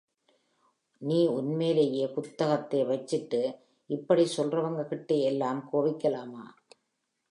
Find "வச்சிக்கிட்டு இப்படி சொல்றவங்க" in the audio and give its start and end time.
2.85-4.85